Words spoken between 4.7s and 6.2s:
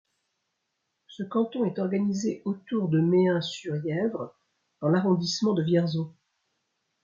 dans l'arrondissement de Vierzon.